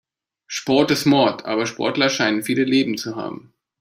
Sport 0.47 0.89
ist 0.89 1.05
Mord, 1.05 1.45
aber 1.45 1.67
Sportler 1.67 2.09
scheinen 2.09 2.41
viele 2.41 2.63
Leben 2.63 2.97
zu 2.97 3.15
haben. 3.15 3.53